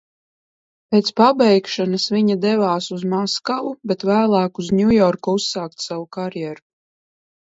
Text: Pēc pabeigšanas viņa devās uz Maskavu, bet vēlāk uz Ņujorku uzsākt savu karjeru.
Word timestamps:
Pēc 0.93 1.09
pabeigšanas 1.19 2.05
viņa 2.13 2.37
devās 2.45 2.87
uz 2.95 3.03
Maskavu, 3.11 3.73
bet 3.91 4.05
vēlāk 4.11 4.57
uz 4.63 4.71
Ņujorku 4.79 5.35
uzsākt 5.41 5.87
savu 5.89 6.09
karjeru. 6.19 6.65